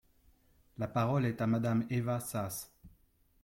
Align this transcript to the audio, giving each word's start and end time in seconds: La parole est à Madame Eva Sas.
La 0.79 0.87
parole 0.87 1.27
est 1.27 1.41
à 1.43 1.45
Madame 1.45 1.85
Eva 1.91 2.19
Sas. 2.19 2.73